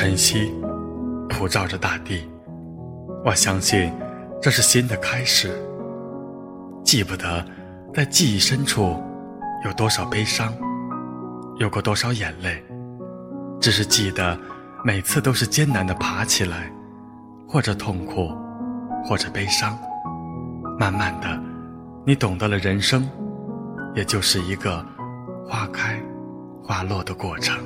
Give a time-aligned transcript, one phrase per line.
[0.00, 0.50] 晨曦
[1.28, 2.26] 普照着大地，
[3.22, 3.92] 我相信
[4.40, 5.54] 这是新的开始。
[6.82, 7.44] 记不得
[7.92, 8.96] 在记忆深处
[9.62, 10.54] 有多少悲伤，
[11.58, 12.64] 有过多少眼泪，
[13.60, 14.38] 只是记得
[14.82, 16.72] 每次都是艰难的爬起来，
[17.46, 18.30] 或者痛苦，
[19.04, 19.78] 或者悲伤。
[20.78, 21.38] 慢慢的，
[22.06, 23.06] 你懂得了人生，
[23.94, 24.82] 也就是一个
[25.46, 26.00] 花开
[26.64, 27.62] 花落的过程。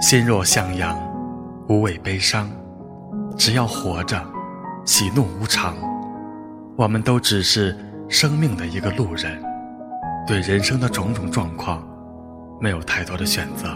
[0.00, 0.98] 心若向阳，
[1.68, 2.50] 无畏悲伤。
[3.36, 4.22] 只要活着，
[4.84, 5.74] 喜怒无常。
[6.76, 7.76] 我们都只是
[8.08, 9.42] 生命的一个路人，
[10.26, 11.86] 对人生的种种状况，
[12.60, 13.68] 没有太多的选择。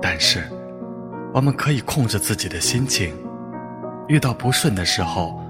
[0.00, 0.44] 但是，
[1.32, 3.14] 我们可以控制自己的心情。
[4.08, 5.40] 遇到不顺的时候。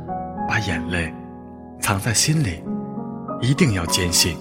[0.49, 1.13] 把眼泪
[1.81, 2.63] 藏在心里，
[3.41, 4.39] 一定要坚信，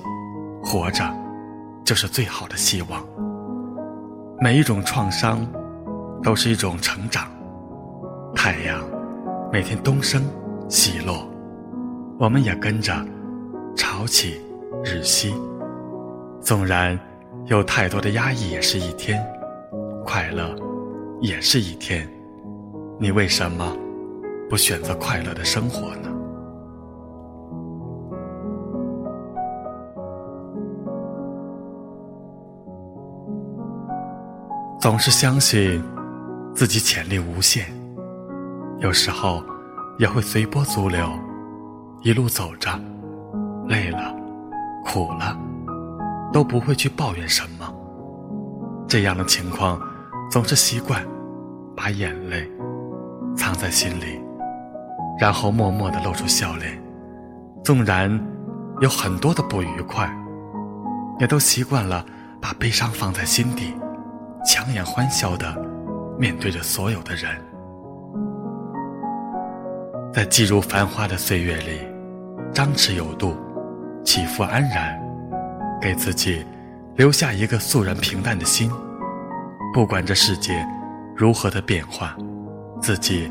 [0.63, 1.03] 活着
[1.83, 3.03] 就是最好的希望。
[4.41, 5.47] 每一种创伤
[6.21, 7.31] 都是一种成长。
[8.35, 8.83] 太阳
[9.51, 10.23] 每天东升
[10.67, 11.27] 西落，
[12.19, 12.93] 我们也跟着
[13.75, 14.41] 潮起
[14.83, 15.33] 日息。
[16.41, 16.99] 纵然
[17.45, 19.17] 有太多的压抑，也是一天；
[20.03, 20.53] 快乐
[21.21, 22.07] 也是一天。
[22.99, 23.75] 你为什么？
[24.49, 26.14] 不选择快乐的生活呢？
[34.79, 35.83] 总是相信
[36.53, 37.65] 自己潜力无限，
[38.79, 39.43] 有时候
[39.97, 41.09] 也会随波逐流，
[42.01, 42.69] 一路走着，
[43.67, 44.15] 累了、
[44.85, 45.35] 苦了，
[46.31, 47.73] 都不会去抱怨什么。
[48.87, 49.81] 这样的情况，
[50.29, 51.03] 总是习惯
[51.75, 52.47] 把眼泪
[53.35, 54.21] 藏在心里。
[55.17, 56.77] 然后默默地露出笑脸，
[57.63, 58.11] 纵然
[58.81, 60.13] 有很多的不愉快，
[61.19, 62.05] 也都习惯了
[62.41, 63.73] 把悲伤放在心底，
[64.45, 65.55] 强颜欢笑的
[66.19, 67.31] 面对着所有的人。
[70.13, 71.79] 在进入繁华的岁月里，
[72.53, 73.35] 张弛有度，
[74.05, 74.97] 起伏安然，
[75.81, 76.45] 给自己
[76.95, 78.71] 留下一个肃然平淡的心。
[79.73, 80.65] 不管这世界
[81.15, 82.15] 如何的变化，
[82.81, 83.29] 自己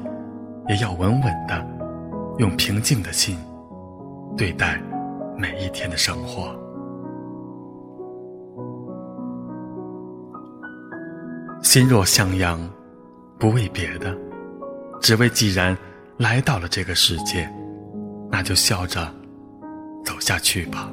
[0.68, 1.74] 也要稳稳的。
[2.38, 3.38] 用平静的心
[4.36, 4.82] 对待
[5.38, 6.52] 每一天的生活。
[11.74, 12.60] 心若向阳，
[13.36, 14.16] 不为别的，
[15.00, 15.76] 只为既然
[16.18, 17.52] 来到了这个世界，
[18.30, 19.12] 那就笑着
[20.04, 20.88] 走下去吧。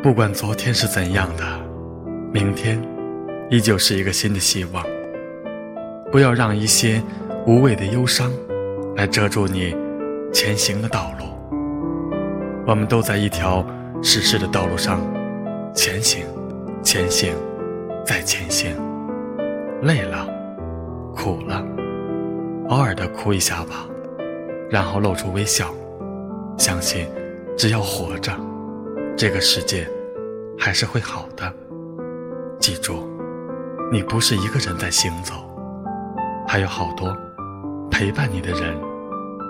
[0.00, 1.42] 不管昨天是怎样的。
[2.32, 2.80] 明天，
[3.50, 4.86] 依旧是一个新的希望。
[6.12, 7.02] 不要让一些
[7.48, 8.30] 无谓的忧伤
[8.94, 9.76] 来遮住你
[10.32, 11.31] 前行的道路。
[12.64, 13.66] 我们都在一条
[14.02, 15.00] 逝世的道路上
[15.74, 16.24] 前行，
[16.82, 17.34] 前行，
[18.04, 18.76] 再前行。
[19.82, 20.28] 累了，
[21.12, 21.64] 苦了，
[22.68, 23.84] 偶尔的哭一下吧，
[24.70, 25.74] 然后露出微笑。
[26.56, 27.08] 相信，
[27.56, 28.32] 只要活着，
[29.16, 29.88] 这个世界
[30.56, 31.52] 还是会好的。
[32.60, 33.08] 记住，
[33.90, 35.34] 你不是一个人在行走，
[36.46, 37.12] 还有好多
[37.90, 38.76] 陪伴你的人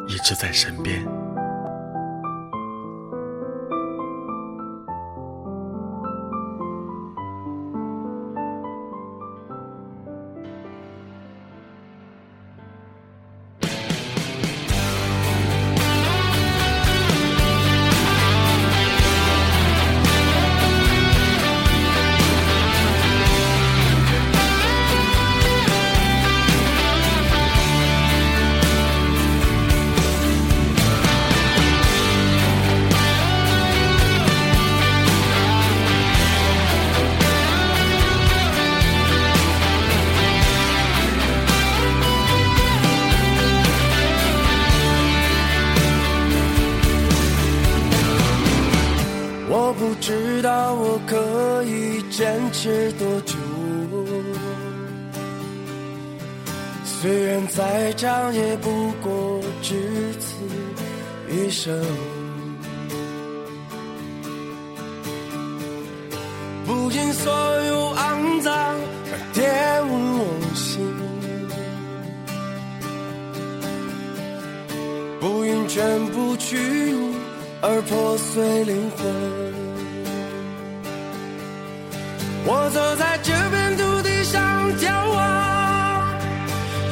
[0.08, 1.06] 一直在身边。
[52.12, 53.34] 坚持多久？
[56.84, 60.36] 虽然再长，也不过只此
[61.30, 61.74] 一生。
[66.66, 67.32] 不因所
[67.64, 68.54] 有肮脏
[69.08, 69.40] 而玷
[69.88, 70.22] 污我
[70.54, 70.84] 心，
[75.18, 77.14] 不因全部屈辱
[77.62, 79.71] 而破碎灵魂。
[82.44, 84.40] 我走在这片土地上，
[84.76, 85.20] 眺望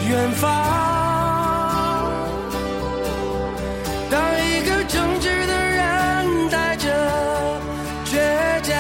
[0.08, 0.48] 远方。
[4.08, 6.86] 当一个正直的人带着
[8.04, 8.16] 倔
[8.62, 8.72] 强。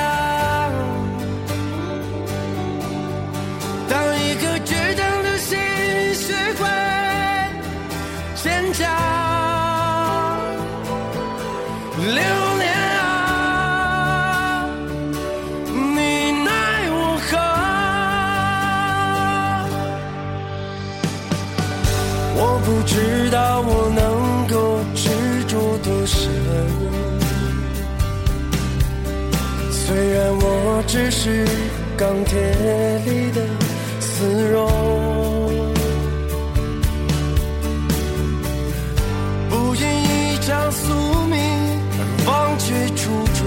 [3.88, 5.58] 当一颗倔强的心
[6.14, 6.62] 学会
[8.36, 8.86] 坚强。
[30.86, 31.46] 只是
[31.96, 32.40] 钢铁
[33.04, 33.42] 里的
[34.00, 34.66] 丝绒，
[39.48, 40.92] 不因一张宿
[41.26, 41.38] 命
[41.92, 43.40] 而忘却初衷，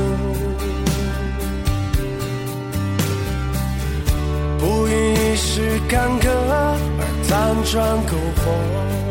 [4.60, 7.32] 不因一时坎坷而辗
[7.72, 7.74] 转
[8.06, 9.03] 苟活。